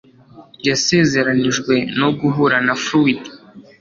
yasezeranijwe 0.67 1.73
no 1.99 2.09
guhura 2.19 2.57
na 2.67 2.75
fluid 2.83 3.21